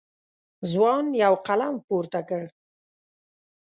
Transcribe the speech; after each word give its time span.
ځوان 0.71 1.05
یو 1.23 1.33
قلم 1.47 1.75
پورته 1.87 2.19
کړ. 2.29 2.43